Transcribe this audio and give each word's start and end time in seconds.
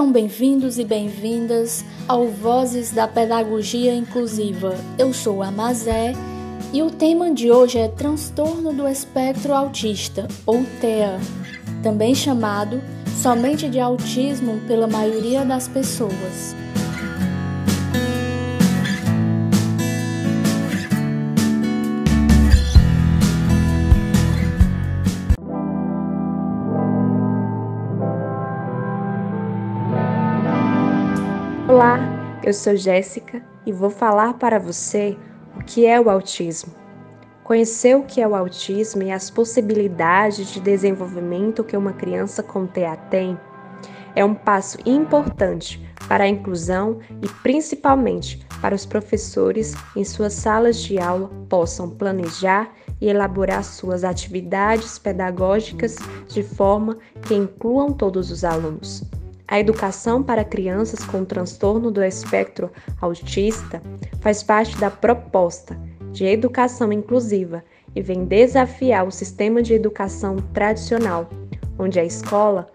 Sejam 0.00 0.12
bem-vindos 0.12 0.78
e 0.78 0.84
bem-vindas 0.84 1.84
ao 2.08 2.26
Vozes 2.26 2.90
da 2.90 3.06
Pedagogia 3.06 3.94
Inclusiva. 3.94 4.74
Eu 4.98 5.12
sou 5.12 5.42
a 5.42 5.50
Mazé 5.50 6.14
e 6.72 6.82
o 6.82 6.90
tema 6.90 7.30
de 7.34 7.50
hoje 7.50 7.76
é 7.76 7.86
Transtorno 7.86 8.72
do 8.72 8.88
Espectro 8.88 9.52
Autista, 9.52 10.26
ou 10.46 10.64
TEA, 10.80 11.20
também 11.82 12.14
chamado 12.14 12.80
somente 13.20 13.68
de 13.68 13.78
autismo 13.78 14.58
pela 14.66 14.86
maioria 14.86 15.44
das 15.44 15.68
pessoas. 15.68 16.56
Olá, 31.80 31.98
eu 32.44 32.52
sou 32.52 32.76
Jéssica 32.76 33.42
e 33.64 33.72
vou 33.72 33.88
falar 33.88 34.34
para 34.34 34.58
você 34.58 35.16
o 35.56 35.64
que 35.64 35.86
é 35.86 35.98
o 35.98 36.10
autismo. 36.10 36.74
Conhecer 37.42 37.96
o 37.96 38.02
que 38.02 38.20
é 38.20 38.28
o 38.28 38.34
autismo 38.34 39.02
e 39.02 39.10
as 39.10 39.30
possibilidades 39.30 40.48
de 40.48 40.60
desenvolvimento 40.60 41.64
que 41.64 41.78
uma 41.78 41.94
criança 41.94 42.42
com 42.42 42.66
TEA 42.66 42.98
tem 43.08 43.40
é 44.14 44.22
um 44.22 44.34
passo 44.34 44.76
importante 44.84 45.82
para 46.06 46.24
a 46.24 46.28
inclusão 46.28 46.98
e 47.22 47.28
principalmente 47.42 48.46
para 48.60 48.74
os 48.74 48.84
professores 48.84 49.74
em 49.96 50.04
suas 50.04 50.34
salas 50.34 50.82
de 50.82 50.98
aula 50.98 51.30
possam 51.48 51.88
planejar 51.88 52.74
e 53.00 53.08
elaborar 53.08 53.64
suas 53.64 54.04
atividades 54.04 54.98
pedagógicas 54.98 55.96
de 56.28 56.42
forma 56.42 56.98
que 57.22 57.34
incluam 57.34 57.90
todos 57.90 58.30
os 58.30 58.44
alunos. 58.44 59.02
A 59.50 59.58
educação 59.58 60.22
para 60.22 60.44
crianças 60.44 61.04
com 61.04 61.24
transtorno 61.24 61.90
do 61.90 62.04
espectro 62.04 62.70
autista 63.00 63.82
faz 64.20 64.44
parte 64.44 64.78
da 64.78 64.88
proposta 64.88 65.76
de 66.12 66.24
educação 66.24 66.92
inclusiva 66.92 67.64
e 67.92 68.00
vem 68.00 68.24
desafiar 68.24 69.04
o 69.04 69.10
sistema 69.10 69.60
de 69.60 69.74
educação 69.74 70.36
tradicional, 70.54 71.28
onde 71.76 71.98
a 71.98 72.04
escola 72.04 72.68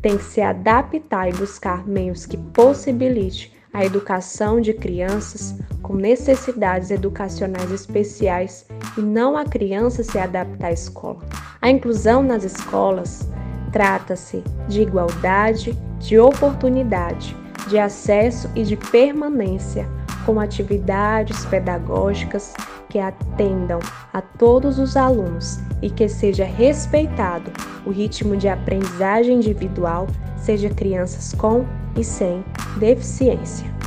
tem 0.00 0.16
que 0.16 0.24
se 0.24 0.40
adaptar 0.40 1.28
e 1.28 1.32
buscar 1.34 1.86
meios 1.86 2.24
que 2.24 2.38
possibilite 2.38 3.52
a 3.70 3.84
educação 3.84 4.62
de 4.62 4.72
crianças 4.72 5.58
com 5.82 5.94
necessidades 5.94 6.90
educacionais 6.90 7.70
especiais 7.70 8.66
e 8.96 9.02
não 9.02 9.36
a 9.36 9.44
criança 9.44 10.02
se 10.02 10.18
adaptar 10.18 10.68
à 10.68 10.72
escola. 10.72 11.20
A 11.60 11.68
inclusão 11.68 12.22
nas 12.22 12.44
escolas 12.44 13.28
trata-se 13.70 14.42
de 14.68 14.80
igualdade 14.80 15.76
de 15.98 16.18
oportunidade, 16.18 17.36
de 17.68 17.78
acesso 17.78 18.50
e 18.54 18.62
de 18.62 18.76
permanência, 18.76 19.86
com 20.24 20.38
atividades 20.38 21.44
pedagógicas 21.46 22.54
que 22.88 22.98
atendam 22.98 23.80
a 24.12 24.20
todos 24.20 24.78
os 24.78 24.96
alunos 24.96 25.58
e 25.82 25.90
que 25.90 26.08
seja 26.08 26.44
respeitado 26.44 27.50
o 27.84 27.90
ritmo 27.90 28.36
de 28.36 28.48
aprendizagem 28.48 29.36
individual, 29.36 30.06
seja 30.36 30.70
crianças 30.70 31.34
com 31.34 31.64
e 31.96 32.04
sem 32.04 32.44
deficiência. 32.78 33.77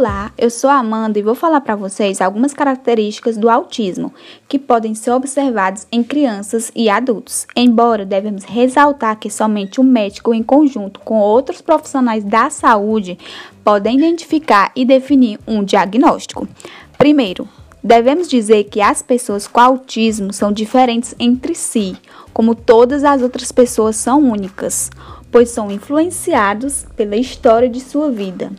Olá, 0.00 0.32
eu 0.38 0.48
sou 0.48 0.70
a 0.70 0.78
Amanda 0.78 1.18
e 1.18 1.22
vou 1.22 1.34
falar 1.34 1.60
para 1.60 1.76
vocês 1.76 2.22
algumas 2.22 2.54
características 2.54 3.36
do 3.36 3.50
autismo 3.50 4.14
que 4.48 4.58
podem 4.58 4.94
ser 4.94 5.10
observadas 5.10 5.86
em 5.92 6.02
crianças 6.02 6.72
e 6.74 6.88
adultos. 6.88 7.46
Embora 7.54 8.06
devemos 8.06 8.44
ressaltar 8.44 9.18
que 9.18 9.28
somente 9.28 9.78
o 9.78 9.84
médico, 9.84 10.32
em 10.32 10.42
conjunto 10.42 11.00
com 11.00 11.18
outros 11.18 11.60
profissionais 11.60 12.24
da 12.24 12.48
saúde, 12.48 13.18
podem 13.62 13.98
identificar 13.98 14.72
e 14.74 14.86
definir 14.86 15.38
um 15.46 15.62
diagnóstico. 15.62 16.48
Primeiro, 16.96 17.46
devemos 17.84 18.26
dizer 18.26 18.64
que 18.70 18.80
as 18.80 19.02
pessoas 19.02 19.46
com 19.46 19.60
autismo 19.60 20.32
são 20.32 20.50
diferentes 20.50 21.14
entre 21.18 21.54
si, 21.54 21.94
como 22.32 22.54
todas 22.54 23.04
as 23.04 23.20
outras 23.20 23.52
pessoas 23.52 23.96
são 23.96 24.18
únicas 24.30 24.90
pois 25.30 25.50
são 25.50 25.70
influenciados 25.70 26.86
pela 26.96 27.16
história 27.16 27.68
de 27.68 27.80
sua 27.80 28.10
vida, 28.10 28.50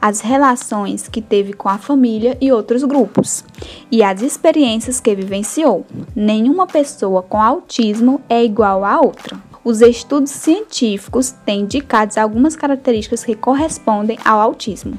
as 0.00 0.20
relações 0.20 1.08
que 1.08 1.20
teve 1.20 1.52
com 1.52 1.68
a 1.68 1.78
família 1.78 2.36
e 2.40 2.52
outros 2.52 2.84
grupos, 2.84 3.44
e 3.90 4.02
as 4.02 4.22
experiências 4.22 5.00
que 5.00 5.14
vivenciou. 5.14 5.84
Nenhuma 6.14 6.66
pessoa 6.66 7.22
com 7.22 7.40
autismo 7.40 8.20
é 8.28 8.44
igual 8.44 8.84
a 8.84 9.00
outra. 9.00 9.50
Os 9.62 9.82
estudos 9.82 10.30
científicos 10.30 11.34
têm 11.44 11.60
indicado 11.60 12.18
algumas 12.18 12.56
características 12.56 13.22
que 13.22 13.34
correspondem 13.34 14.18
ao 14.24 14.40
autismo, 14.40 14.98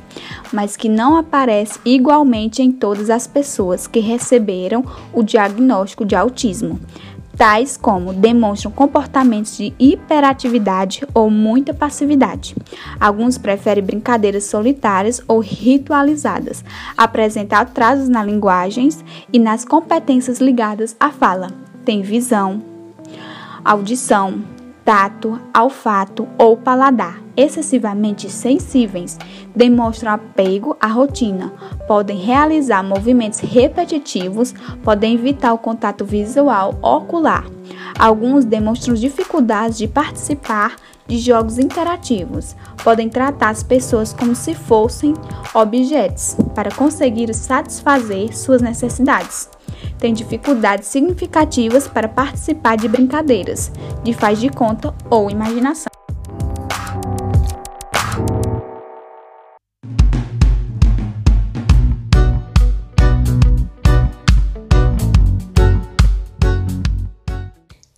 mas 0.53 0.77
que 0.77 0.87
não 0.87 1.17
aparecem 1.17 1.81
igualmente 1.83 2.61
em 2.61 2.71
todas 2.71 3.09
as 3.09 3.25
pessoas 3.25 3.87
que 3.87 3.99
receberam 3.99 4.85
o 5.11 5.23
diagnóstico 5.23 6.05
de 6.05 6.15
autismo 6.15 6.79
tais 7.41 7.75
como 7.75 8.13
demonstram 8.13 8.71
comportamentos 8.71 9.57
de 9.57 9.73
hiperatividade 9.79 11.03
ou 11.11 11.27
muita 11.27 11.73
passividade. 11.73 12.55
Alguns 12.99 13.39
preferem 13.39 13.83
brincadeiras 13.83 14.43
solitárias 14.43 15.23
ou 15.27 15.39
ritualizadas, 15.39 16.63
apresentam 16.95 17.57
atrasos 17.57 18.07
nas 18.07 18.27
linguagens 18.27 19.03
e 19.33 19.39
nas 19.39 19.65
competências 19.65 20.39
ligadas 20.39 20.95
à 20.99 21.09
fala. 21.09 21.47
Tem 21.83 22.03
visão, 22.03 22.61
audição, 23.65 24.43
tato, 24.85 25.41
olfato 25.57 26.27
ou 26.37 26.55
paladar. 26.55 27.19
Excessivamente 27.41 28.29
sensíveis, 28.29 29.17
demonstram 29.55 30.11
apego 30.11 30.77
à 30.79 30.85
rotina, 30.85 31.51
podem 31.87 32.15
realizar 32.19 32.83
movimentos 32.83 33.39
repetitivos, 33.39 34.53
podem 34.83 35.15
evitar 35.15 35.51
o 35.51 35.57
contato 35.57 36.05
visual 36.05 36.77
ocular. 36.83 37.43
Alguns 37.97 38.45
demonstram 38.45 38.93
dificuldades 38.93 39.79
de 39.79 39.87
participar 39.87 40.75
de 41.07 41.17
jogos 41.17 41.57
interativos, 41.57 42.55
podem 42.83 43.09
tratar 43.09 43.49
as 43.49 43.63
pessoas 43.63 44.13
como 44.13 44.35
se 44.35 44.53
fossem 44.53 45.15
objetos 45.55 46.37
para 46.53 46.69
conseguir 46.69 47.33
satisfazer 47.33 48.37
suas 48.37 48.61
necessidades 48.61 49.49
têm 49.97 50.13
dificuldades 50.13 50.87
significativas 50.87 51.87
para 51.87 52.07
participar 52.07 52.75
de 52.75 52.87
brincadeiras, 52.87 53.71
de 54.03 54.13
faz 54.13 54.39
de 54.41 54.49
conta 54.49 54.93
ou 55.11 55.29
imaginação. 55.29 56.00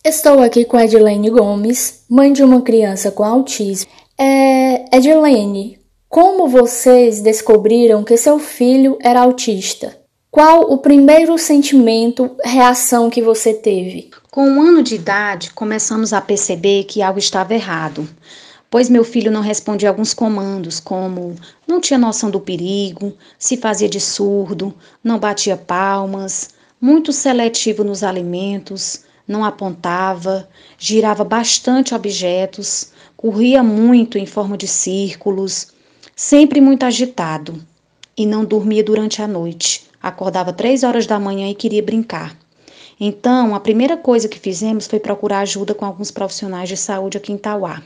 Estou 0.06 0.42
aqui 0.42 0.66
com 0.66 0.78
Edilene 0.78 1.30
Gomes, 1.30 2.04
mãe 2.10 2.34
de 2.34 2.44
uma 2.44 2.62
criança 2.62 3.10
com 3.10 3.24
autismo. 3.24 3.90
É, 4.18 4.98
Edilene, 4.98 5.80
como 6.10 6.50
vocês 6.50 7.22
descobriram 7.22 8.04
que 8.04 8.18
seu 8.18 8.38
filho 8.38 8.98
era 9.02 9.22
autista? 9.22 9.98
Qual 10.30 10.74
o 10.74 10.78
primeiro 10.78 11.38
sentimento, 11.38 12.36
reação 12.44 13.10
que 13.10 13.22
você 13.22 13.54
teve? 13.54 14.10
Com 14.30 14.46
um 14.46 14.62
ano 14.62 14.84
de 14.84 14.96
idade, 14.96 15.54
começamos 15.54 16.12
a 16.12 16.20
perceber 16.20 16.84
que 16.84 17.02
algo 17.02 17.18
estava 17.18 17.54
errado, 17.54 18.06
pois 18.70 18.90
meu 18.90 19.06
filho 19.06 19.32
não 19.32 19.40
respondia 19.40 19.88
alguns 19.88 20.14
comandos, 20.14 20.82
como 20.82 21.34
não 21.66 21.80
tinha 21.80 21.98
noção 21.98 22.30
do 22.30 22.42
perigo, 22.42 23.14
se 23.40 23.56
fazia 23.56 23.88
de 23.88 24.02
surdo, 24.02 24.74
não 25.02 25.18
batia 25.18 25.56
palmas, 25.56 26.50
muito 26.82 27.14
seletivo 27.14 27.86
nos 27.86 28.04
alimentos, 28.04 29.06
não 29.28 29.44
apontava, 29.44 30.48
girava 30.78 31.24
bastante 31.24 31.96
objetos, 31.96 32.92
corria 33.16 33.64
muito 33.64 34.18
em 34.18 34.26
forma 34.26 34.58
de 34.58 34.68
círculos, 34.68 35.68
sempre 36.16 36.60
muito 36.60 36.84
agitado 36.84 37.62
e 38.18 38.26
não 38.26 38.44
dormia 38.46 38.84
durante 38.84 39.22
a 39.22 39.28
noite 39.28 39.92
acordava 40.04 40.52
três 40.52 40.84
horas 40.84 41.08
da 41.08 41.18
manhã 41.18 41.50
e 41.50 41.56
queria 41.56 41.82
brincar. 41.82 42.38
Então, 43.00 43.56
a 43.56 43.60
primeira 43.60 43.96
coisa 43.96 44.28
que 44.28 44.38
fizemos 44.38 44.86
foi 44.86 45.00
procurar 45.00 45.40
ajuda 45.40 45.74
com 45.74 45.86
alguns 45.86 46.12
profissionais 46.12 46.68
de 46.68 46.76
saúde 46.76 47.18
aqui 47.18 47.32
em 47.32 47.38
Tauá. 47.38 47.82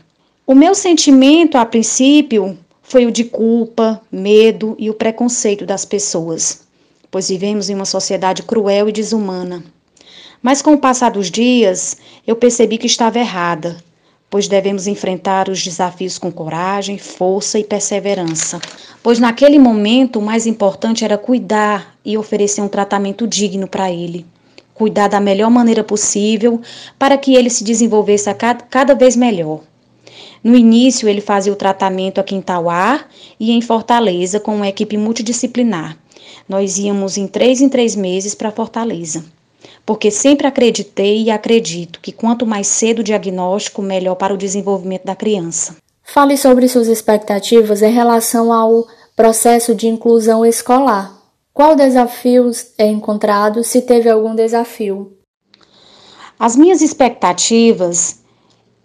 O 0.45 0.55
meu 0.55 0.73
sentimento, 0.73 1.57
a 1.57 1.65
princípio, 1.65 2.57
foi 2.81 3.05
o 3.05 3.11
de 3.11 3.23
culpa, 3.23 4.01
medo 4.11 4.75
e 4.79 4.89
o 4.89 4.93
preconceito 4.93 5.65
das 5.65 5.85
pessoas, 5.85 6.63
pois 7.11 7.29
vivemos 7.29 7.69
em 7.69 7.75
uma 7.75 7.85
sociedade 7.85 8.43
cruel 8.43 8.89
e 8.89 8.91
desumana. 8.91 9.63
Mas 10.41 10.61
com 10.61 10.73
o 10.73 10.77
passar 10.77 11.09
dos 11.09 11.31
dias, 11.31 11.97
eu 12.25 12.35
percebi 12.35 12.77
que 12.77 12.85
estava 12.85 13.17
errada, 13.17 13.77
pois 14.29 14.47
devemos 14.47 14.85
enfrentar 14.85 15.49
os 15.49 15.63
desafios 15.63 16.17
com 16.19 16.31
coragem, 16.31 16.97
força 16.97 17.57
e 17.57 17.63
perseverança. 17.63 18.59
Pois 19.01 19.19
naquele 19.19 19.57
momento 19.57 20.19
o 20.19 20.21
mais 20.21 20.45
importante 20.45 21.03
era 21.03 21.17
cuidar 21.17 21.95
e 22.05 22.17
oferecer 22.17 22.61
um 22.61 22.67
tratamento 22.67 23.25
digno 23.25 23.67
para 23.67 23.91
ele. 23.91 24.25
Cuidar 24.75 25.07
da 25.07 25.19
melhor 25.19 25.49
maneira 25.49 25.83
possível 25.83 26.61
para 26.99 27.17
que 27.17 27.33
ele 27.33 27.49
se 27.49 27.63
desenvolvesse 27.63 28.31
cada, 28.35 28.63
cada 28.63 28.93
vez 28.93 29.15
melhor. 29.15 29.61
No 30.43 30.55
início, 30.55 31.09
ele 31.09 31.19
fazia 31.19 31.51
o 31.51 31.55
tratamento 31.55 32.21
aqui 32.21 32.35
em 32.35 32.41
Tauá 32.41 33.05
e 33.39 33.51
em 33.51 33.61
Fortaleza 33.61 34.39
com 34.39 34.55
uma 34.55 34.67
equipe 34.67 34.97
multidisciplinar. 34.97 35.97
Nós 36.47 36.77
íamos 36.77 37.17
em 37.17 37.27
três 37.27 37.59
em 37.59 37.67
três 37.67 37.95
meses 37.95 38.35
para 38.35 38.51
Fortaleza 38.51 39.25
porque 39.87 40.11
sempre 40.11 40.45
acreditei 40.45 41.23
e 41.23 41.31
acredito 41.31 42.01
que 42.01 42.11
quanto 42.11 42.45
mais 42.45 42.67
cedo 42.67 42.99
o 42.99 43.03
diagnóstico, 43.03 43.81
melhor 43.81 44.15
para 44.15 44.33
o 44.33 44.37
desenvolvimento 44.37 45.05
da 45.05 45.15
criança. 45.15 45.77
Fale 46.03 46.35
sobre 46.37 46.67
suas 46.67 46.89
expectativas 46.89 47.81
em 47.81 47.89
relação 47.89 48.51
ao 48.51 48.85
processo 49.15 49.73
de 49.73 49.87
inclusão 49.87 50.45
escolar. 50.45 51.17
Qual 51.53 51.73
desafios 51.73 52.73
é 52.77 52.85
encontrado, 52.85 53.63
se 53.63 53.81
teve 53.81 54.09
algum 54.09 54.35
desafio? 54.35 55.13
As 56.37 56.57
minhas 56.57 56.81
expectativas 56.81 58.19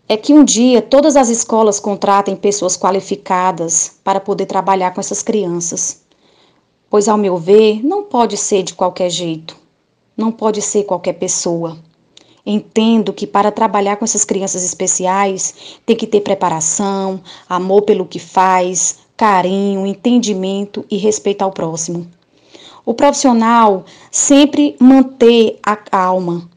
é 0.08 0.16
que 0.16 0.32
um 0.32 0.44
dia 0.44 0.80
todas 0.80 1.16
as 1.16 1.30
escolas 1.30 1.80
contratem 1.80 2.36
pessoas 2.36 2.76
qualificadas 2.76 3.96
para 4.04 4.20
poder 4.20 4.46
trabalhar 4.46 4.92
com 4.92 5.00
essas 5.00 5.20
crianças. 5.20 6.00
Pois, 6.88 7.08
ao 7.08 7.18
meu 7.18 7.36
ver, 7.36 7.84
não 7.84 8.04
pode 8.04 8.36
ser 8.36 8.62
de 8.62 8.74
qualquer 8.74 9.10
jeito 9.10 9.61
não 10.16 10.32
pode 10.32 10.60
ser 10.62 10.84
qualquer 10.84 11.14
pessoa. 11.14 11.78
Entendo 12.44 13.12
que 13.12 13.26
para 13.26 13.52
trabalhar 13.52 13.96
com 13.96 14.04
essas 14.04 14.24
crianças 14.24 14.64
especiais 14.64 15.78
tem 15.86 15.94
que 15.94 16.06
ter 16.06 16.20
preparação, 16.20 17.20
amor 17.48 17.82
pelo 17.82 18.06
que 18.06 18.18
faz, 18.18 18.98
carinho, 19.16 19.86
entendimento 19.86 20.84
e 20.90 20.96
respeito 20.96 21.42
ao 21.42 21.52
próximo. 21.52 22.08
O 22.84 22.94
profissional 22.94 23.84
sempre 24.10 24.76
manter 24.80 25.58
a 25.62 25.76
calma, 25.76 26.50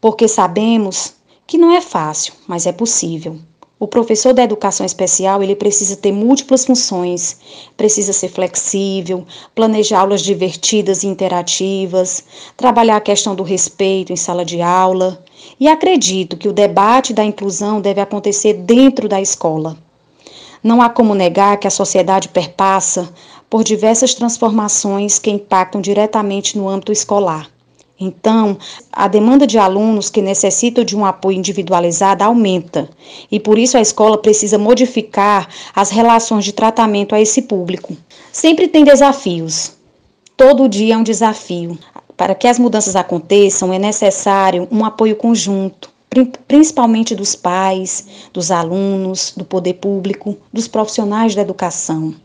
porque 0.00 0.28
sabemos 0.28 1.14
que 1.46 1.56
não 1.56 1.72
é 1.72 1.80
fácil, 1.80 2.34
mas 2.46 2.66
é 2.66 2.72
possível. 2.72 3.38
O 3.82 3.88
professor 3.88 4.32
da 4.32 4.44
educação 4.44 4.86
especial, 4.86 5.42
ele 5.42 5.56
precisa 5.56 5.96
ter 5.96 6.12
múltiplas 6.12 6.64
funções, 6.64 7.36
precisa 7.76 8.12
ser 8.12 8.28
flexível, 8.28 9.26
planejar 9.56 10.02
aulas 10.02 10.22
divertidas 10.22 11.02
e 11.02 11.08
interativas, 11.08 12.22
trabalhar 12.56 12.98
a 12.98 13.00
questão 13.00 13.34
do 13.34 13.42
respeito 13.42 14.12
em 14.12 14.16
sala 14.16 14.44
de 14.44 14.62
aula. 14.62 15.20
E 15.58 15.66
acredito 15.66 16.36
que 16.36 16.46
o 16.46 16.52
debate 16.52 17.12
da 17.12 17.24
inclusão 17.24 17.80
deve 17.80 18.00
acontecer 18.00 18.52
dentro 18.52 19.08
da 19.08 19.20
escola. 19.20 19.76
Não 20.62 20.80
há 20.80 20.88
como 20.88 21.12
negar 21.12 21.56
que 21.56 21.66
a 21.66 21.70
sociedade 21.70 22.28
perpassa 22.28 23.12
por 23.50 23.64
diversas 23.64 24.14
transformações 24.14 25.18
que 25.18 25.28
impactam 25.28 25.80
diretamente 25.80 26.56
no 26.56 26.68
âmbito 26.68 26.92
escolar. 26.92 27.51
Então, 28.04 28.58
a 28.92 29.06
demanda 29.06 29.46
de 29.46 29.58
alunos 29.58 30.10
que 30.10 30.20
necessitam 30.20 30.82
de 30.82 30.96
um 30.96 31.06
apoio 31.06 31.38
individualizado 31.38 32.24
aumenta, 32.24 32.90
e 33.30 33.38
por 33.38 33.56
isso 33.56 33.78
a 33.78 33.80
escola 33.80 34.18
precisa 34.18 34.58
modificar 34.58 35.48
as 35.72 35.90
relações 35.90 36.44
de 36.44 36.52
tratamento 36.52 37.14
a 37.14 37.20
esse 37.20 37.42
público. 37.42 37.96
Sempre 38.32 38.66
tem 38.66 38.82
desafios. 38.82 39.74
Todo 40.36 40.68
dia 40.68 40.94
é 40.94 40.96
um 40.96 41.04
desafio. 41.04 41.78
Para 42.16 42.34
que 42.34 42.48
as 42.48 42.58
mudanças 42.58 42.96
aconteçam, 42.96 43.72
é 43.72 43.78
necessário 43.78 44.66
um 44.72 44.84
apoio 44.84 45.14
conjunto, 45.14 45.88
principalmente 46.48 47.14
dos 47.14 47.36
pais, 47.36 48.08
dos 48.32 48.50
alunos, 48.50 49.32
do 49.36 49.44
poder 49.44 49.74
público, 49.74 50.36
dos 50.52 50.66
profissionais 50.66 51.36
da 51.36 51.42
educação 51.42 52.16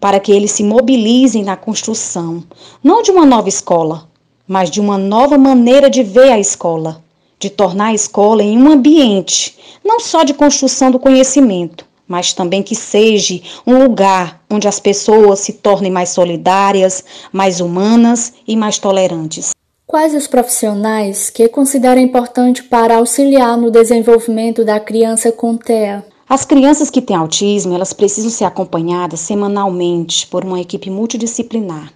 para 0.00 0.20
que 0.20 0.30
eles 0.30 0.52
se 0.52 0.62
mobilizem 0.62 1.42
na 1.42 1.56
construção, 1.56 2.44
não 2.82 3.02
de 3.02 3.10
uma 3.10 3.24
nova 3.24 3.48
escola, 3.48 4.08
mas 4.46 4.70
de 4.70 4.80
uma 4.80 4.98
nova 4.98 5.36
maneira 5.36 5.90
de 5.90 6.02
ver 6.02 6.32
a 6.32 6.38
escola, 6.38 7.02
de 7.38 7.50
tornar 7.50 7.86
a 7.86 7.94
escola 7.94 8.42
em 8.42 8.56
um 8.56 8.70
ambiente 8.70 9.56
não 9.84 10.00
só 10.00 10.24
de 10.24 10.34
construção 10.34 10.90
do 10.90 10.98
conhecimento, 10.98 11.86
mas 12.08 12.32
também 12.32 12.62
que 12.62 12.74
seja 12.74 13.40
um 13.66 13.78
lugar 13.78 14.40
onde 14.50 14.66
as 14.66 14.80
pessoas 14.80 15.40
se 15.40 15.52
tornem 15.52 15.92
mais 15.92 16.10
solidárias, 16.10 17.04
mais 17.32 17.60
humanas 17.60 18.32
e 18.46 18.56
mais 18.56 18.78
tolerantes. 18.78 19.50
Quais 19.86 20.14
os 20.14 20.26
profissionais 20.26 21.30
que 21.30 21.48
considera 21.48 22.00
importante 22.00 22.64
para 22.64 22.96
auxiliar 22.96 23.56
no 23.56 23.70
desenvolvimento 23.70 24.64
da 24.64 24.80
criança 24.80 25.30
com 25.30 25.56
TEA? 25.56 26.04
As 26.28 26.44
crianças 26.44 26.90
que 26.90 27.00
têm 27.00 27.14
autismo, 27.14 27.72
elas 27.72 27.92
precisam 27.92 28.30
ser 28.30 28.44
acompanhadas 28.44 29.20
semanalmente 29.20 30.26
por 30.26 30.44
uma 30.44 30.60
equipe 30.60 30.90
multidisciplinar. 30.90 31.92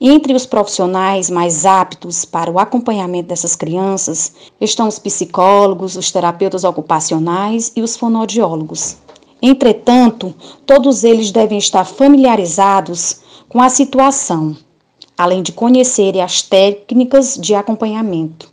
Entre 0.00 0.32
os 0.32 0.46
profissionais 0.46 1.28
mais 1.28 1.66
aptos 1.66 2.24
para 2.24 2.48
o 2.48 2.58
acompanhamento 2.60 3.28
dessas 3.30 3.56
crianças 3.56 4.32
estão 4.60 4.86
os 4.86 4.96
psicólogos, 4.96 5.96
os 5.96 6.12
terapeutas 6.12 6.62
ocupacionais 6.62 7.72
e 7.74 7.82
os 7.82 7.96
fonoaudiólogos. 7.96 8.96
Entretanto, 9.42 10.32
todos 10.64 11.02
eles 11.02 11.32
devem 11.32 11.58
estar 11.58 11.84
familiarizados 11.84 13.20
com 13.48 13.60
a 13.60 13.68
situação, 13.68 14.56
além 15.16 15.42
de 15.42 15.50
conhecerem 15.50 16.22
as 16.22 16.42
técnicas 16.42 17.34
de 17.34 17.56
acompanhamento. 17.56 18.52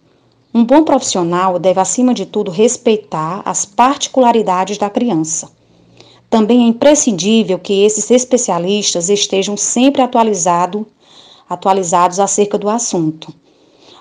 Um 0.52 0.64
bom 0.64 0.84
profissional 0.84 1.60
deve, 1.60 1.80
acima 1.80 2.12
de 2.12 2.26
tudo, 2.26 2.50
respeitar 2.50 3.44
as 3.46 3.66
particularidades 3.66 4.80
da 4.80 4.90
criança. 4.90 5.52
Também 6.28 6.64
é 6.64 6.68
imprescindível 6.68 7.60
que 7.60 7.84
esses 7.84 8.10
especialistas 8.10 9.10
estejam 9.10 9.56
sempre 9.56 10.02
atualizados 10.02 10.86
atualizados 11.50 12.20
acerca 12.20 12.58
do 12.58 12.70
assunto. 12.70 13.34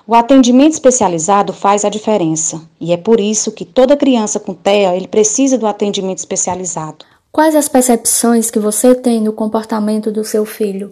O 0.07 0.13
atendimento 0.13 0.73
especializado 0.73 1.51
faz 1.51 1.83
a 1.83 1.89
diferença 1.89 2.61
e 2.79 2.93
é 2.93 2.97
por 2.97 3.19
isso 3.19 3.51
que 3.51 3.65
toda 3.65 3.97
criança 3.97 4.39
com 4.39 4.53
TEA 4.53 4.95
ele 4.95 5.07
precisa 5.07 5.57
do 5.57 5.65
atendimento 5.65 6.19
especializado. 6.19 7.05
Quais 7.31 7.55
as 7.55 7.67
percepções 7.67 8.51
que 8.51 8.59
você 8.59 8.93
tem 8.93 9.19
no 9.19 9.33
comportamento 9.33 10.11
do 10.11 10.23
seu 10.23 10.45
filho? 10.45 10.91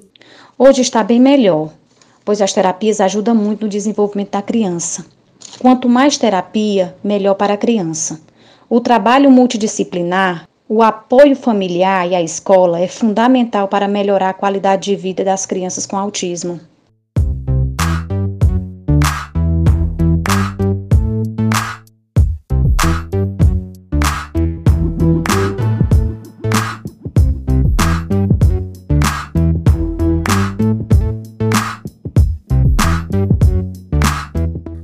Hoje 0.58 0.82
está 0.82 1.04
bem 1.04 1.20
melhor, 1.20 1.70
pois 2.26 2.42
as 2.42 2.54
terapias 2.54 3.00
ajudam 3.00 3.36
muito 3.36 3.62
no 3.62 3.70
desenvolvimento 3.70 4.32
da 4.32 4.42
criança. 4.42 5.06
Quanto 5.60 5.88
mais 5.88 6.18
terapia, 6.18 6.96
melhor 7.04 7.36
para 7.36 7.54
a 7.54 7.58
criança. 7.58 8.20
O 8.70 8.80
trabalho 8.80 9.30
multidisciplinar 9.30 10.48
o 10.76 10.82
apoio 10.82 11.36
familiar 11.36 12.10
e 12.10 12.16
a 12.16 12.22
escola 12.24 12.80
é 12.80 12.88
fundamental 12.88 13.68
para 13.68 13.88
melhorar 13.88 14.30
a 14.30 14.34
qualidade 14.34 14.86
de 14.86 14.96
vida 14.96 15.24
das 15.24 15.46
crianças 15.46 15.86
com 15.86 15.96
autismo. 15.96 16.60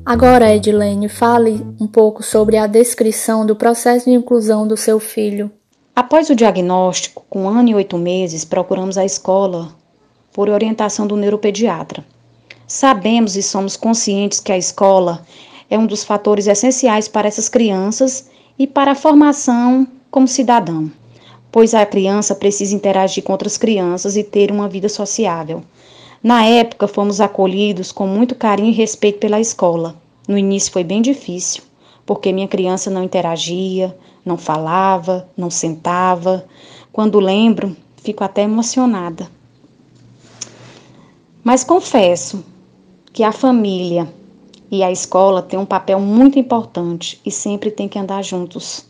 Agora, 0.05 0.53
Edilene, 0.53 1.09
fale 1.09 1.65
um 1.81 1.87
pouco 1.87 2.21
sobre 2.21 2.57
a 2.57 2.67
descrição 2.67 3.43
do 3.43 3.55
processo 3.55 4.05
de 4.05 4.11
inclusão 4.11 4.67
do 4.67 4.77
seu 4.77 4.99
filho. 4.99 5.51
Após 5.99 6.29
o 6.29 6.35
diagnóstico, 6.35 7.25
com 7.29 7.41
um 7.41 7.49
ano 7.49 7.67
e 7.67 7.75
oito 7.75 7.97
meses, 7.97 8.45
procuramos 8.45 8.97
a 8.97 9.03
escola 9.03 9.75
por 10.31 10.47
orientação 10.47 11.05
do 11.05 11.17
neuropediatra. 11.17 12.05
Sabemos 12.65 13.35
e 13.35 13.43
somos 13.43 13.75
conscientes 13.75 14.39
que 14.39 14.53
a 14.53 14.57
escola 14.57 15.25
é 15.69 15.77
um 15.77 15.85
dos 15.85 16.05
fatores 16.05 16.47
essenciais 16.47 17.09
para 17.09 17.27
essas 17.27 17.49
crianças 17.49 18.29
e 18.57 18.65
para 18.65 18.93
a 18.93 18.95
formação 18.95 19.85
como 20.09 20.25
cidadão, 20.25 20.89
pois 21.51 21.73
a 21.73 21.85
criança 21.85 22.33
precisa 22.33 22.73
interagir 22.73 23.21
com 23.21 23.33
outras 23.33 23.57
crianças 23.57 24.15
e 24.15 24.23
ter 24.23 24.51
uma 24.51 24.69
vida 24.69 24.87
sociável. 24.87 25.61
Na 26.23 26.45
época, 26.45 26.87
fomos 26.87 27.19
acolhidos 27.19 27.91
com 27.91 28.07
muito 28.07 28.35
carinho 28.35 28.69
e 28.69 28.73
respeito 28.73 29.19
pela 29.19 29.41
escola. 29.41 29.97
No 30.29 30.37
início 30.37 30.71
foi 30.71 30.85
bem 30.85 31.01
difícil, 31.01 31.61
porque 32.05 32.31
minha 32.31 32.47
criança 32.47 32.89
não 32.89 33.03
interagia, 33.03 33.93
não 34.29 34.37
falava, 34.37 35.27
não 35.35 35.49
sentava. 35.49 36.45
Quando 36.93 37.19
lembro, 37.19 37.75
fico 37.97 38.23
até 38.23 38.43
emocionada. 38.43 39.27
Mas 41.43 41.63
confesso 41.63 42.45
que 43.11 43.23
a 43.23 43.31
família 43.31 44.07
e 44.69 44.83
a 44.83 44.91
escola 44.91 45.41
têm 45.41 45.57
um 45.57 45.65
papel 45.65 45.99
muito 45.99 46.37
importante 46.37 47.19
e 47.25 47.31
sempre 47.31 47.71
tem 47.71 47.87
que 47.87 47.97
andar 47.97 48.23
juntos. 48.23 48.85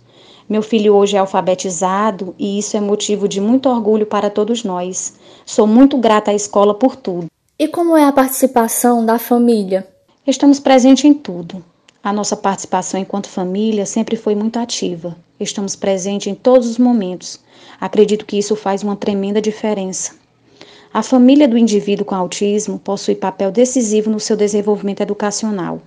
Meu 0.48 0.62
filho 0.62 0.96
hoje 0.96 1.16
é 1.16 1.20
alfabetizado 1.20 2.36
e 2.38 2.60
isso 2.60 2.76
é 2.76 2.82
motivo 2.82 3.28
de 3.28 3.40
muito 3.40 3.70
orgulho 3.70 4.06
para 4.06 4.30
todos 4.30 4.64
nós. 4.64 5.14
Sou 5.46 5.66
muito 5.66 5.98
grata 5.98 6.32
à 6.32 6.34
escola 6.34 6.74
por 6.74 6.96
tudo. 6.96 7.28
E 7.58 7.68
como 7.68 7.96
é 7.96 8.04
a 8.04 8.12
participação 8.12 9.06
da 9.06 9.18
família? 9.18 9.88
Estamos 10.26 10.60
presentes 10.60 11.06
em 11.06 11.14
tudo. 11.14 11.64
A 12.04 12.12
nossa 12.12 12.36
participação 12.36 13.00
enquanto 13.00 13.30
família 13.30 13.86
sempre 13.86 14.16
foi 14.16 14.34
muito 14.34 14.58
ativa. 14.58 15.16
Estamos 15.40 15.76
presentes 15.76 16.28
em 16.28 16.36
todos 16.36 16.68
os 16.68 16.78
momentos. 16.78 17.40
Acredito 17.80 18.26
que 18.26 18.38
isso 18.38 18.56
faz 18.56 18.84
uma 18.84 18.98
tremenda 18.98 19.42
diferença. 19.42 20.14
A 20.94 21.02
família 21.02 21.48
do 21.48 21.58
indivíduo 21.58 22.06
com 22.06 22.16
autismo 22.16 22.78
possui 22.78 23.16
papel 23.16 23.52
decisivo 23.52 24.10
no 24.10 24.20
seu 24.20 24.36
desenvolvimento 24.36 25.02
educacional. 25.02 25.82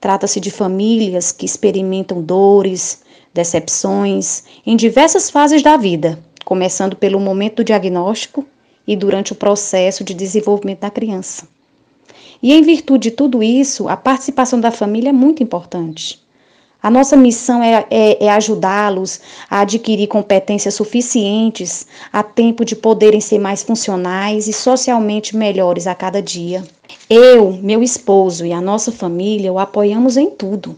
Trata-se 0.00 0.40
de 0.40 0.50
famílias 0.50 1.32
que 1.32 1.46
experimentam 1.46 2.20
dores, 2.20 3.02
decepções 3.32 4.44
em 4.66 4.76
diversas 4.76 5.30
fases 5.30 5.62
da 5.62 5.76
vida, 5.76 6.18
começando 6.44 6.96
pelo 6.96 7.18
momento 7.18 7.56
do 7.56 7.64
diagnóstico 7.64 8.44
e 8.86 8.94
durante 8.94 9.32
o 9.32 9.36
processo 9.36 10.04
de 10.04 10.12
desenvolvimento 10.12 10.80
da 10.80 10.90
criança. 10.90 11.48
E 12.42 12.52
em 12.52 12.62
virtude 12.62 13.10
de 13.10 13.16
tudo 13.16 13.42
isso, 13.42 13.88
a 13.88 13.96
participação 13.96 14.60
da 14.60 14.70
família 14.70 15.10
é 15.10 15.12
muito 15.12 15.42
importante. 15.42 16.21
A 16.82 16.90
nossa 16.90 17.16
missão 17.16 17.62
é, 17.62 17.86
é, 17.88 18.24
é 18.24 18.28
ajudá-los 18.30 19.20
a 19.48 19.60
adquirir 19.60 20.08
competências 20.08 20.74
suficientes 20.74 21.86
a 22.12 22.24
tempo 22.24 22.64
de 22.64 22.74
poderem 22.74 23.20
ser 23.20 23.38
mais 23.38 23.62
funcionais 23.62 24.48
e 24.48 24.52
socialmente 24.52 25.36
melhores 25.36 25.86
a 25.86 25.94
cada 25.94 26.20
dia. 26.20 26.64
Eu, 27.08 27.52
meu 27.52 27.84
esposo 27.84 28.44
e 28.44 28.52
a 28.52 28.60
nossa 28.60 28.90
família 28.90 29.52
o 29.52 29.60
apoiamos 29.60 30.16
em 30.16 30.28
tudo. 30.28 30.74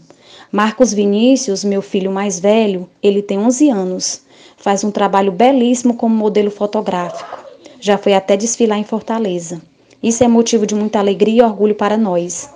Marcos 0.51 0.93
Vinícius, 0.93 1.63
meu 1.63 1.81
filho 1.81 2.11
mais 2.11 2.39
velho, 2.39 2.87
ele 3.01 3.23
tem 3.23 3.39
11 3.39 3.71
anos. 3.71 4.21
Faz 4.57 4.83
um 4.83 4.91
trabalho 4.91 5.31
belíssimo 5.31 5.95
como 5.95 6.15
modelo 6.15 6.51
fotográfico. 6.51 7.45
Já 7.79 7.97
foi 7.97 8.13
até 8.13 8.37
desfilar 8.37 8.77
em 8.77 8.83
Fortaleza. 8.83 9.59
Isso 10.03 10.23
é 10.23 10.27
motivo 10.27 10.67
de 10.67 10.75
muita 10.75 10.99
alegria 10.99 11.41
e 11.41 11.45
orgulho 11.45 11.73
para 11.73 11.97
nós. 11.97 12.47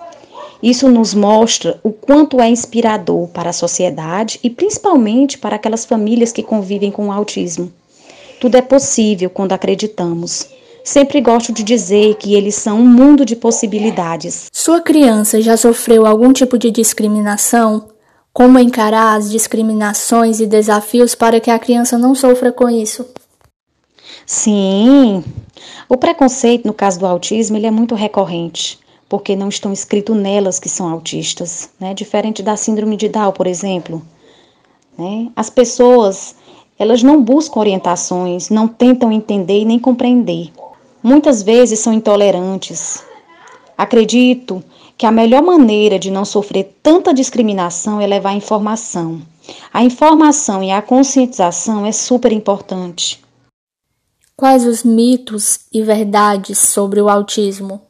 Isso 0.62 0.90
nos 0.90 1.14
mostra 1.14 1.80
o 1.84 1.92
quanto 1.92 2.42
é 2.42 2.50
inspirador 2.50 3.28
para 3.30 3.52
a 3.52 3.54
sociedade 3.54 4.40
e 4.44 4.50
principalmente 4.50 5.38
para 5.38 5.56
aquelas 5.56 5.86
famílias 5.86 6.34
que 6.34 6.44
convivem 6.44 6.92
com 6.92 7.08
o 7.08 7.12
autismo. 7.12 7.72
Tudo 8.42 8.56
é 8.56 8.62
possível 8.62 9.30
quando 9.30 9.54
acreditamos. 9.54 10.50
Sempre 10.84 11.22
gosto 11.22 11.54
de 11.54 11.64
dizer 11.64 12.16
que 12.16 12.34
eles 12.34 12.56
são 12.56 12.80
um 12.80 12.86
mundo 12.86 13.26
de 13.26 13.36
possibilidades. 13.36 14.48
Sua 14.52 14.82
criança 14.82 15.42
já 15.42 15.56
sofreu 15.56 16.06
algum 16.06 16.34
tipo 16.34 16.58
de 16.58 16.72
discriminação? 16.72 17.90
Como 18.34 18.60
encarar 18.60 19.18
as 19.18 19.30
discriminações 19.30 20.40
e 20.40 20.46
desafios 20.46 21.16
para 21.16 21.40
que 21.40 21.52
a 21.52 21.60
criança 21.60 21.98
não 21.98 22.14
sofra 22.14 22.52
com 22.52 22.70
isso? 22.70 23.06
Sim, 24.26 25.24
o 25.88 25.98
preconceito 25.98 26.66
no 26.66 26.74
caso 26.74 27.00
do 27.00 27.08
autismo 27.08 27.58
ele 27.58 27.66
é 27.66 27.72
muito 27.72 27.96
recorrente 27.96 28.80
porque 29.10 29.36
não 29.36 29.50
estão 29.50 29.74
escritos 29.74 30.16
nelas 30.16 30.60
que 30.60 30.70
são 30.70 30.88
autistas, 30.88 31.72
né? 31.80 31.96
Diferente 31.96 32.44
da 32.44 32.56
síndrome 32.56 32.96
de 32.96 33.10
Down, 33.10 33.34
por 33.34 33.48
exemplo, 33.48 34.02
né? 34.96 35.32
As 35.36 35.50
pessoas, 35.50 36.36
elas 36.78 37.02
não 37.02 37.22
buscam 37.22 37.60
orientações, 37.60 38.50
não 38.50 38.68
tentam 38.68 39.12
entender 39.12 39.62
e 39.62 39.66
nem 39.66 39.80
compreender. 39.80 40.52
Muitas 41.02 41.42
vezes 41.42 41.80
são 41.80 41.92
intolerantes. 41.92 43.04
Acredito 43.76 44.64
que 44.96 45.06
a 45.06 45.12
melhor 45.12 45.42
maneira 45.42 45.98
de 45.98 46.12
não 46.12 46.26
sofrer 46.26 46.78
tanta 46.84 47.14
discriminação 47.14 48.00
é 48.00 48.06
levar 48.06 48.32
a 48.32 48.36
informação. 48.36 49.22
A 49.74 49.84
informação 49.84 50.62
e 50.62 50.70
a 50.70 50.82
conscientização 50.82 51.86
é 51.86 51.92
super 51.92 52.32
importante. 52.32 53.24
Quais 54.36 54.66
os 54.66 54.84
mitos 54.84 55.62
e 55.74 55.82
verdades 55.82 56.60
sobre 56.60 57.02
o 57.02 57.10
autismo? 57.10 57.89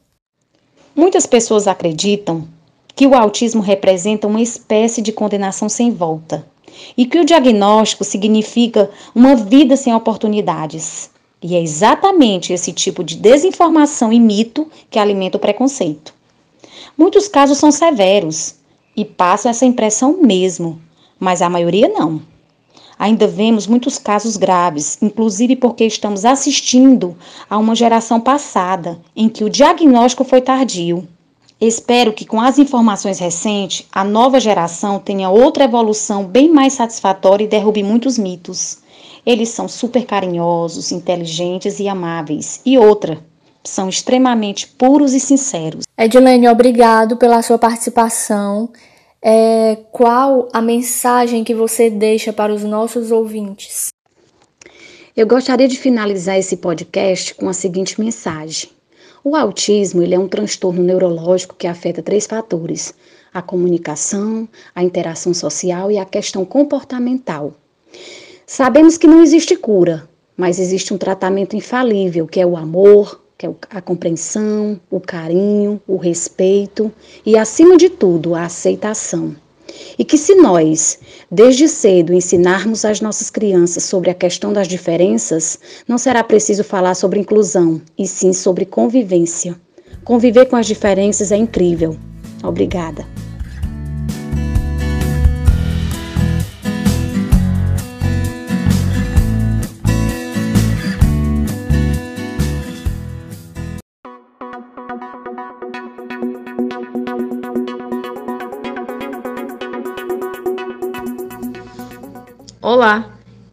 Muitas 0.94 1.24
pessoas 1.24 1.68
acreditam 1.68 2.46
que 2.96 3.06
o 3.06 3.14
autismo 3.14 3.62
representa 3.62 4.26
uma 4.26 4.40
espécie 4.40 5.00
de 5.00 5.12
condenação 5.12 5.68
sem 5.68 5.90
volta 5.90 6.46
e 6.96 7.06
que 7.06 7.18
o 7.18 7.24
diagnóstico 7.24 8.04
significa 8.04 8.90
uma 9.14 9.36
vida 9.36 9.76
sem 9.76 9.94
oportunidades. 9.94 11.10
E 11.42 11.54
é 11.54 11.62
exatamente 11.62 12.52
esse 12.52 12.72
tipo 12.72 13.02
de 13.02 13.16
desinformação 13.16 14.12
e 14.12 14.20
mito 14.20 14.68
que 14.90 14.98
alimenta 14.98 15.38
o 15.38 15.40
preconceito. 15.40 16.12
Muitos 16.98 17.28
casos 17.28 17.56
são 17.56 17.70
severos 17.70 18.56
e 18.96 19.04
passam 19.04 19.50
essa 19.50 19.64
impressão 19.64 20.18
mesmo, 20.20 20.80
mas 21.18 21.40
a 21.40 21.48
maioria 21.48 21.88
não. 21.88 22.20
Ainda 23.00 23.26
vemos 23.26 23.66
muitos 23.66 23.96
casos 23.96 24.36
graves, 24.36 24.98
inclusive 25.00 25.56
porque 25.56 25.86
estamos 25.86 26.26
assistindo 26.26 27.16
a 27.48 27.56
uma 27.56 27.74
geração 27.74 28.20
passada 28.20 29.00
em 29.16 29.26
que 29.26 29.42
o 29.42 29.48
diagnóstico 29.48 30.22
foi 30.22 30.42
tardio. 30.42 31.08
Espero 31.58 32.12
que 32.12 32.26
com 32.26 32.38
as 32.38 32.58
informações 32.58 33.18
recentes, 33.18 33.86
a 33.90 34.04
nova 34.04 34.38
geração 34.38 34.98
tenha 34.98 35.30
outra 35.30 35.64
evolução 35.64 36.26
bem 36.26 36.52
mais 36.52 36.74
satisfatória 36.74 37.44
e 37.44 37.48
derrube 37.48 37.82
muitos 37.82 38.18
mitos. 38.18 38.80
Eles 39.24 39.48
são 39.48 39.66
super 39.66 40.04
carinhosos, 40.04 40.92
inteligentes 40.92 41.80
e 41.80 41.88
amáveis. 41.88 42.60
E 42.66 42.76
outra, 42.76 43.18
são 43.64 43.88
extremamente 43.88 44.66
puros 44.66 45.14
e 45.14 45.20
sinceros. 45.20 45.84
Edilene, 45.96 46.48
obrigado 46.48 47.16
pela 47.16 47.40
sua 47.40 47.56
participação 47.56 48.68
é, 49.22 49.76
qual 49.92 50.48
a 50.52 50.62
mensagem 50.62 51.44
que 51.44 51.54
você 51.54 51.90
deixa 51.90 52.32
para 52.32 52.52
os 52.52 52.64
nossos 52.64 53.10
ouvintes? 53.10 53.88
Eu 55.14 55.26
gostaria 55.26 55.68
de 55.68 55.78
finalizar 55.78 56.38
esse 56.38 56.56
podcast 56.56 57.34
com 57.34 57.48
a 57.48 57.52
seguinte 57.52 58.00
mensagem. 58.00 58.70
O 59.22 59.36
autismo 59.36 60.02
ele 60.02 60.14
é 60.14 60.18
um 60.18 60.28
transtorno 60.28 60.82
neurológico 60.82 61.54
que 61.54 61.66
afeta 61.66 62.02
três 62.02 62.26
fatores: 62.26 62.94
a 63.34 63.42
comunicação, 63.42 64.48
a 64.74 64.82
interação 64.82 65.34
social 65.34 65.90
e 65.90 65.98
a 65.98 66.06
questão 66.06 66.44
comportamental. 66.44 67.52
Sabemos 68.46 68.96
que 68.96 69.06
não 69.06 69.22
existe 69.22 69.54
cura, 69.54 70.08
mas 70.34 70.58
existe 70.58 70.94
um 70.94 70.98
tratamento 70.98 71.54
infalível, 71.54 72.26
que 72.26 72.40
é 72.40 72.46
o 72.46 72.56
amor, 72.56 73.20
que 73.40 73.46
é 73.46 73.50
a 73.70 73.80
compreensão, 73.80 74.78
o 74.90 75.00
carinho, 75.00 75.80
o 75.88 75.96
respeito 75.96 76.92
e, 77.24 77.38
acima 77.38 77.78
de 77.78 77.88
tudo, 77.88 78.34
a 78.34 78.42
aceitação. 78.44 79.34
E 79.98 80.04
que 80.04 80.18
se 80.18 80.34
nós, 80.34 80.98
desde 81.30 81.66
cedo, 81.66 82.12
ensinarmos 82.12 82.84
às 82.84 83.00
nossas 83.00 83.30
crianças 83.30 83.84
sobre 83.84 84.10
a 84.10 84.14
questão 84.14 84.52
das 84.52 84.68
diferenças, 84.68 85.58
não 85.88 85.96
será 85.96 86.22
preciso 86.22 86.62
falar 86.62 86.94
sobre 86.94 87.18
inclusão, 87.18 87.80
e 87.96 88.06
sim 88.06 88.34
sobre 88.34 88.66
convivência. 88.66 89.58
Conviver 90.04 90.44
com 90.44 90.56
as 90.56 90.66
diferenças 90.66 91.32
é 91.32 91.36
incrível. 91.36 91.96
Obrigada. 92.44 93.06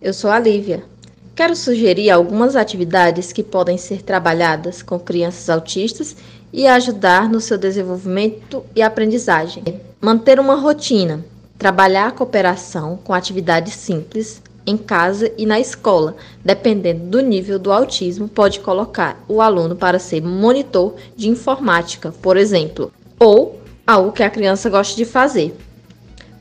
Eu 0.07 0.13
sou 0.13 0.31
a 0.31 0.39
Lívia. 0.39 0.85
Quero 1.35 1.53
sugerir 1.53 2.09
algumas 2.09 2.55
atividades 2.55 3.33
que 3.33 3.43
podem 3.43 3.77
ser 3.77 4.01
trabalhadas 4.01 4.81
com 4.81 4.97
crianças 4.97 5.49
autistas 5.49 6.15
e 6.53 6.65
ajudar 6.65 7.27
no 7.27 7.41
seu 7.41 7.57
desenvolvimento 7.57 8.63
e 8.73 8.81
aprendizagem. 8.81 9.65
Manter 9.99 10.39
uma 10.39 10.55
rotina, 10.55 11.25
trabalhar 11.59 12.07
a 12.07 12.11
cooperação 12.11 12.97
com 13.03 13.13
atividades 13.13 13.73
simples 13.73 14.41
em 14.65 14.77
casa 14.77 15.29
e 15.37 15.45
na 15.45 15.59
escola, 15.59 16.15
dependendo 16.41 17.07
do 17.07 17.19
nível 17.19 17.59
do 17.59 17.69
autismo, 17.69 18.29
pode 18.29 18.61
colocar 18.61 19.21
o 19.27 19.41
aluno 19.41 19.75
para 19.75 19.99
ser 19.99 20.21
monitor 20.21 20.95
de 21.17 21.27
informática, 21.27 22.13
por 22.21 22.37
exemplo, 22.37 22.93
ou 23.19 23.59
algo 23.85 24.13
que 24.13 24.23
a 24.23 24.29
criança 24.29 24.69
gosta 24.69 24.95
de 24.95 25.03
fazer. 25.03 25.53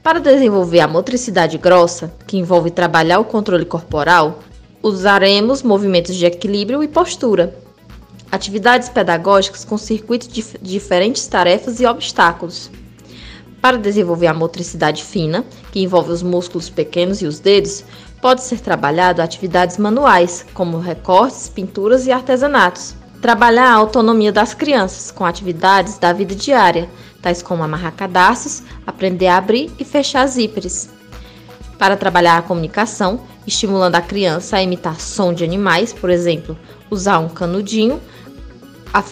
Para 0.07 0.21
desenvolver 0.21 0.79
a 0.79 0.87
motricidade 0.87 1.59
grossa, 1.59 2.15
que 2.29 2.37
envolve 2.37 2.71
trabalhar 2.71 3.19
o 3.19 3.25
controle 3.25 3.65
corporal, 3.65 4.39
usaremos 4.81 5.65
movimentos 5.65 6.15
de 6.15 6.25
equilíbrio 6.25 6.81
e 6.81 6.87
postura. 6.87 7.59
Atividades 8.31 8.89
pedagógicas 8.89 9.65
com 9.65 9.77
circuitos 9.77 10.29
de 10.29 10.45
diferentes 10.63 11.27
tarefas 11.27 11.81
e 11.81 11.87
obstáculos. 11.87 12.71
Para 13.61 13.79
desenvolver 13.79 14.29
a 14.29 14.33
motricidade 14.33 15.03
fina, 15.03 15.45
que 15.73 15.81
envolve 15.81 16.13
os 16.13 16.23
músculos 16.23 16.71
pequenos 16.71 17.21
e 17.21 17.27
os 17.27 17.41
dedos, 17.41 17.83
pode 18.23 18.45
ser 18.45 18.61
trabalhado 18.61 19.21
atividades 19.21 19.77
manuais, 19.77 20.47
como 20.55 20.79
recortes, 20.79 21.49
pinturas 21.49 22.07
e 22.07 22.13
artesanatos. 22.13 22.95
Trabalhar 23.27 23.73
a 23.73 23.75
autonomia 23.75 24.31
das 24.31 24.55
crianças 24.55 25.11
com 25.11 25.25
atividades 25.25 25.99
da 25.99 26.13
vida 26.13 26.33
diária, 26.33 26.89
tais 27.21 27.43
como 27.43 27.65
amarrar 27.65 27.93
cadarços, 27.93 28.63
aprender 28.87 29.27
a 29.27 29.37
abrir 29.37 29.69
e 29.81 29.85
fechar 29.85 30.25
zíperes. 30.29 30.89
Para 31.77 31.97
trabalhar 31.97 32.39
a 32.39 32.43
comunicação, 32.43 33.23
estimulando 33.45 33.97
a 33.97 34.01
criança 34.01 34.57
a 34.57 34.63
imitar 34.63 35.01
som 35.01 35.35
de 35.35 35.43
animais, 35.43 35.93
por 35.93 36.09
exemplo, 36.09 36.57
usar 36.89 37.19
um 37.19 37.29
canudinho 37.29 38.01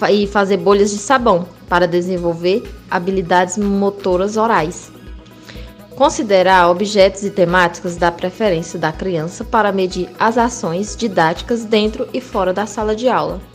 e 0.09 0.27
fazer 0.29 0.59
bolhas 0.59 0.93
de 0.93 0.99
sabão 0.99 1.49
para 1.69 1.89
desenvolver 1.89 2.63
habilidades 2.89 3.59
motoras 3.59 4.37
orais. 4.37 4.93
Considerar 5.97 6.71
objetos 6.71 7.25
e 7.25 7.31
temáticas 7.31 7.97
da 7.97 8.13
preferência 8.13 8.79
da 8.79 8.93
criança 8.93 9.43
para 9.43 9.73
medir 9.73 10.09
as 10.21 10.39
ações 10.39 10.95
didáticas 10.95 11.65
dentro 11.65 12.09
e 12.15 12.21
fora 12.21 12.53
da 12.53 12.65
sala 12.65 12.95
de 12.95 13.09
aula. 13.09 13.54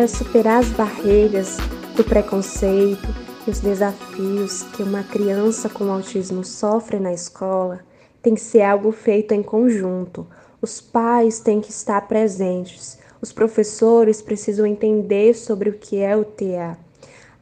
Para 0.00 0.08
superar 0.08 0.60
as 0.60 0.70
barreiras 0.70 1.58
do 1.94 2.02
preconceito, 2.02 3.06
os 3.46 3.60
desafios 3.60 4.62
que 4.74 4.82
uma 4.82 5.02
criança 5.02 5.68
com 5.68 5.92
autismo 5.92 6.42
sofre 6.42 6.98
na 6.98 7.12
escola 7.12 7.80
tem 8.22 8.34
que 8.34 8.40
ser 8.40 8.62
algo 8.62 8.92
feito 8.92 9.34
em 9.34 9.42
conjunto. 9.42 10.26
Os 10.62 10.80
pais 10.80 11.38
têm 11.40 11.60
que 11.60 11.70
estar 11.70 12.08
presentes, 12.08 12.98
os 13.20 13.30
professores 13.30 14.22
precisam 14.22 14.64
entender 14.64 15.34
sobre 15.34 15.68
o 15.68 15.74
que 15.74 15.98
é 15.98 16.16
o 16.16 16.24
TA, 16.24 16.78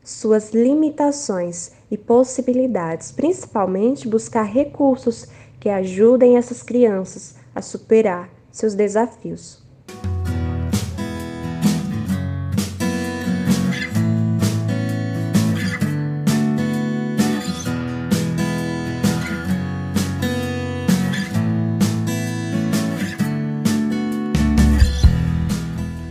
suas 0.03 0.51
limitações 0.51 1.71
e 1.89 1.97
possibilidades, 1.97 3.13
principalmente 3.13 4.09
buscar 4.09 4.43
recursos 4.43 5.29
que 5.61 5.69
ajudem 5.69 6.37
essas 6.37 6.61
crianças 6.61 7.37
a 7.55 7.63
superar 7.63 8.29
seus 8.51 8.75
desafios. 8.75 9.68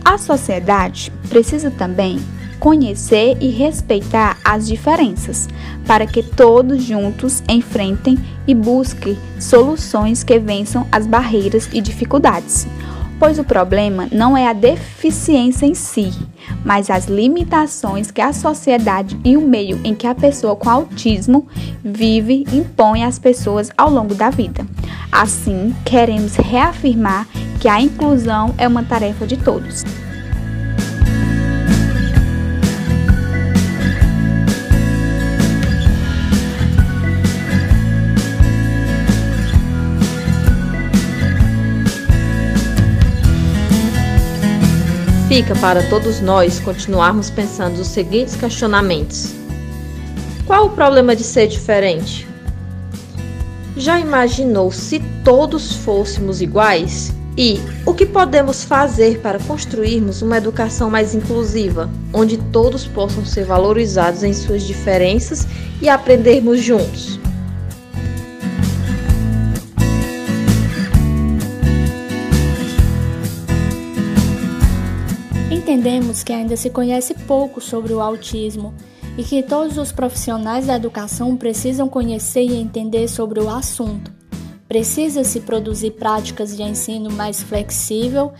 A 0.08 0.16
sociedade 0.16 1.12
precisa 1.28 1.70
também 1.70 2.18
conhecer 2.58 3.36
e 3.42 3.50
respeitar 3.50 4.38
as 4.42 4.66
diferenças, 4.66 5.46
para 5.86 6.06
que 6.06 6.22
todos 6.22 6.82
juntos 6.82 7.42
enfrentem 7.46 8.18
e 8.46 8.54
busquem 8.54 9.18
soluções 9.38 10.24
que 10.24 10.38
vençam 10.38 10.86
as 10.90 11.06
barreiras 11.06 11.68
e 11.74 11.82
dificuldades. 11.82 12.66
Pois 13.18 13.38
o 13.38 13.44
problema 13.44 14.08
não 14.10 14.34
é 14.34 14.48
a 14.48 14.54
deficiência 14.54 15.66
em 15.66 15.74
si, 15.74 16.10
mas 16.64 16.88
as 16.88 17.04
limitações 17.04 18.10
que 18.10 18.22
a 18.22 18.32
sociedade 18.32 19.20
e 19.22 19.36
o 19.36 19.42
meio 19.42 19.78
em 19.84 19.94
que 19.94 20.06
a 20.06 20.14
pessoa 20.14 20.56
com 20.56 20.70
autismo 20.70 21.46
vive 21.84 22.46
impõe 22.50 23.04
às 23.04 23.18
pessoas 23.18 23.70
ao 23.76 23.90
longo 23.90 24.14
da 24.14 24.30
vida. 24.30 24.66
Assim, 25.12 25.74
queremos 25.84 26.34
reafirmar 26.36 27.26
que 27.58 27.68
a 27.68 27.80
inclusão 27.80 28.54
é 28.56 28.68
uma 28.68 28.84
tarefa 28.84 29.26
de 29.26 29.36
todos. 29.36 29.84
Fica 45.28 45.54
para 45.56 45.82
todos 45.88 46.20
nós 46.20 46.58
continuarmos 46.58 47.28
pensando 47.28 47.80
os 47.80 47.88
seguintes 47.88 48.34
questionamentos: 48.34 49.34
Qual 50.46 50.66
o 50.66 50.70
problema 50.70 51.14
de 51.14 51.22
ser 51.22 51.48
diferente? 51.48 52.26
Já 53.76 54.00
imaginou 54.00 54.72
se 54.72 55.00
todos 55.22 55.76
fôssemos 55.76 56.40
iguais? 56.40 57.17
E 57.40 57.60
o 57.86 57.94
que 57.94 58.04
podemos 58.04 58.64
fazer 58.64 59.20
para 59.20 59.38
construirmos 59.38 60.22
uma 60.22 60.38
educação 60.38 60.90
mais 60.90 61.14
inclusiva, 61.14 61.88
onde 62.12 62.36
todos 62.36 62.84
possam 62.84 63.24
ser 63.24 63.44
valorizados 63.44 64.24
em 64.24 64.32
suas 64.32 64.64
diferenças 64.64 65.46
e 65.80 65.88
aprendermos 65.88 66.60
juntos? 66.60 67.20
Entendemos 75.48 76.24
que 76.24 76.32
ainda 76.32 76.56
se 76.56 76.70
conhece 76.70 77.14
pouco 77.14 77.60
sobre 77.60 77.92
o 77.92 78.00
autismo 78.00 78.74
e 79.16 79.22
que 79.22 79.44
todos 79.44 79.78
os 79.78 79.92
profissionais 79.92 80.66
da 80.66 80.74
educação 80.74 81.36
precisam 81.36 81.88
conhecer 81.88 82.42
e 82.42 82.56
entender 82.56 83.06
sobre 83.06 83.38
o 83.38 83.48
assunto. 83.48 84.17
Precisa-se 84.68 85.40
produzir 85.40 85.92
práticas 85.92 86.54
de 86.54 86.62
ensino 86.62 87.10
mais 87.10 87.42
flexível 87.42 88.32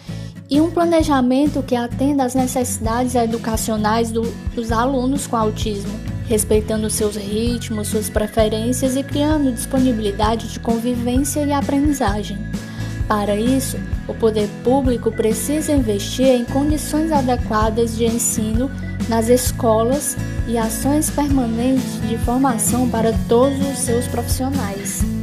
e 0.51 0.61
um 0.61 0.71
planejamento 0.71 1.63
que 1.63 1.75
atenda 1.75 2.25
às 2.25 2.35
necessidades 2.35 3.15
educacionais 3.15 4.11
do, 4.11 4.23
dos 4.55 4.71
alunos 4.71 5.27
com 5.27 5.37
autismo, 5.37 5.93
respeitando 6.27 6.91
seus 6.91 7.17
ritmos, 7.17 7.89
suas 7.89 8.11
preferências 8.11 8.95
e 8.95 9.03
criando 9.03 9.53
disponibilidade 9.53 10.49
de 10.49 10.61
convivência 10.61 11.41
e 11.41 11.53
aprendizagem. 11.53 12.37
Para 13.09 13.35
isso, 13.35 13.79
o 14.07 14.13
poder 14.13 14.51
público 14.63 15.11
precisa 15.11 15.73
investir 15.73 16.27
em 16.27 16.45
condições 16.45 17.11
adequadas 17.11 17.97
de 17.97 18.05
ensino 18.05 18.71
nas 19.09 19.31
escolas 19.31 20.15
e 20.47 20.59
ações 20.59 21.09
permanentes 21.09 22.03
de 22.07 22.19
formação 22.19 22.87
para 22.91 23.15
todos 23.27 23.59
os 23.67 23.79
seus 23.79 24.07
profissionais. 24.07 25.18